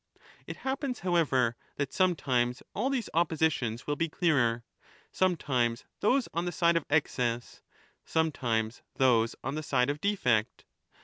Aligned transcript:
It 0.47 0.57
happens, 0.65 1.01
however, 1.01 1.55
that 1.75 1.93
sometimes 1.93 2.63
all 2.73 2.89
these 2.89 3.07
oppositions 3.13 3.85
will 3.85 3.95
be 3.95 4.09
clearer, 4.09 4.63
sometimes 5.11 5.85
those 5.99 6.27
on 6.33 6.45
the 6.45 6.51
side 6.51 6.75
of 6.75 6.87
excess, 6.89 7.61
some 8.03 8.31
times 8.31 8.81
those 8.95 9.35
on 9.43 9.53
the 9.53 9.61
side 9.61 9.91
of 9.91 10.01
defect. 10.01 10.65